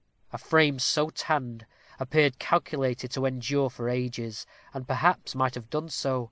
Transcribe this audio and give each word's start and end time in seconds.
A 0.33 0.39
frame 0.39 0.79
so 0.79 1.11
tanned, 1.11 1.67
appeared 1.99 2.39
calculated 2.39 3.11
to 3.11 3.27
endure 3.27 3.69
for 3.69 3.87
ages; 3.87 4.47
and, 4.73 4.87
perhaps, 4.87 5.35
might 5.35 5.53
have 5.53 5.69
done 5.69 5.89
so. 5.89 6.19